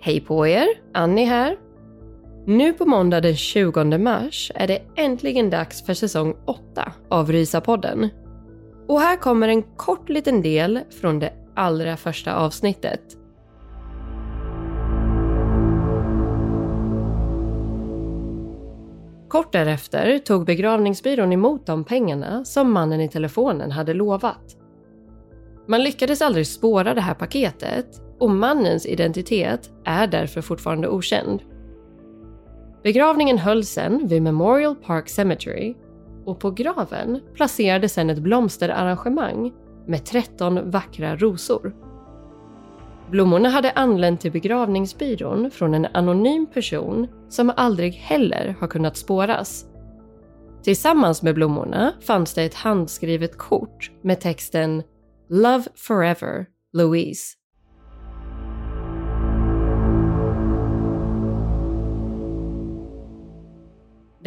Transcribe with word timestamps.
Hej 0.00 0.20
på 0.20 0.46
er! 0.46 0.66
Annie 0.94 1.24
här. 1.24 1.56
Nu 2.46 2.72
på 2.72 2.86
måndag 2.86 3.20
den 3.20 3.36
20 3.36 3.98
mars 3.98 4.52
är 4.54 4.66
det 4.66 4.82
äntligen 4.96 5.50
dags 5.50 5.86
för 5.86 5.94
säsong 5.94 6.36
8 6.46 6.92
av 7.08 7.32
Rysapodden. 7.32 8.08
Och 8.88 9.00
här 9.00 9.16
kommer 9.16 9.48
en 9.48 9.62
kort 9.62 10.08
liten 10.08 10.42
del 10.42 10.80
från 11.00 11.18
det 11.18 11.32
allra 11.54 11.96
första 11.96 12.34
avsnittet. 12.34 13.00
Kort 19.28 19.52
därefter 19.52 20.18
tog 20.18 20.46
begravningsbyrån 20.46 21.32
emot 21.32 21.66
de 21.66 21.84
pengarna 21.84 22.44
som 22.44 22.72
mannen 22.72 23.00
i 23.00 23.08
telefonen 23.08 23.70
hade 23.70 23.94
lovat. 23.94 24.56
Man 25.68 25.82
lyckades 25.82 26.22
aldrig 26.22 26.46
spåra 26.46 26.94
det 26.94 27.00
här 27.00 27.14
paketet 27.14 28.07
och 28.20 28.30
mannens 28.30 28.86
identitet 28.86 29.70
är 29.84 30.06
därför 30.06 30.40
fortfarande 30.40 30.88
okänd. 30.88 31.42
Begravningen 32.82 33.38
hölls 33.38 33.68
sen 33.68 34.08
vid 34.08 34.22
Memorial 34.22 34.74
Park 34.74 35.08
Cemetery 35.08 35.74
och 36.24 36.40
på 36.40 36.50
graven 36.50 37.20
placerades 37.34 37.92
sen 37.92 38.10
ett 38.10 38.18
blomsterarrangemang 38.18 39.52
med 39.86 40.04
13 40.04 40.70
vackra 40.70 41.16
rosor. 41.16 41.74
Blommorna 43.10 43.48
hade 43.48 43.72
anlänt 43.72 44.20
till 44.20 44.32
begravningsbyrån 44.32 45.50
från 45.50 45.74
en 45.74 45.86
anonym 45.94 46.46
person 46.46 47.06
som 47.28 47.52
aldrig 47.56 47.92
heller 47.92 48.56
har 48.60 48.68
kunnat 48.68 48.96
spåras. 48.96 49.66
Tillsammans 50.62 51.22
med 51.22 51.34
blommorna 51.34 51.92
fanns 52.00 52.34
det 52.34 52.42
ett 52.42 52.54
handskrivet 52.54 53.38
kort 53.38 53.90
med 54.02 54.20
texten 54.20 54.82
“Love 55.28 55.64
forever, 55.74 56.46
Louise”. 56.72 57.37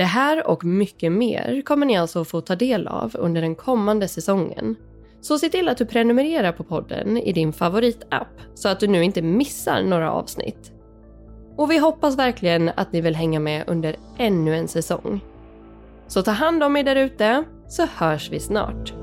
Det 0.01 0.05
här 0.05 0.47
och 0.47 0.65
mycket 0.65 1.11
mer 1.11 1.61
kommer 1.65 1.85
ni 1.85 1.97
alltså 1.97 2.25
få 2.25 2.41
ta 2.41 2.55
del 2.55 2.87
av 2.87 3.15
under 3.19 3.41
den 3.41 3.55
kommande 3.55 4.07
säsongen. 4.07 4.75
Så 5.21 5.39
se 5.39 5.49
till 5.49 5.69
att 5.69 5.77
du 5.77 5.85
prenumererar 5.85 6.51
på 6.51 6.63
podden 6.63 7.17
i 7.17 7.31
din 7.31 7.53
favoritapp 7.53 8.41
så 8.53 8.69
att 8.69 8.79
du 8.79 8.87
nu 8.87 9.03
inte 9.03 9.21
missar 9.21 9.83
några 9.83 10.11
avsnitt. 10.11 10.71
Och 11.57 11.71
vi 11.71 11.77
hoppas 11.77 12.17
verkligen 12.17 12.71
att 12.75 12.93
ni 12.93 13.01
vill 13.01 13.15
hänga 13.15 13.39
med 13.39 13.63
under 13.67 13.95
ännu 14.17 14.55
en 14.55 14.67
säsong. 14.67 15.21
Så 16.07 16.21
ta 16.21 16.31
hand 16.31 16.63
om 16.63 16.77
er 16.77 16.83
där 16.83 16.95
ute 16.95 17.43
så 17.67 17.85
hörs 17.95 18.31
vi 18.31 18.39
snart. 18.39 19.00